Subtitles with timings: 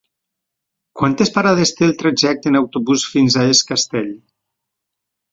[0.99, 4.09] Quantes parades té el trajecte en autobús fins a Es Castell?